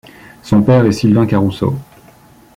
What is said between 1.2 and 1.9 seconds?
Caruso.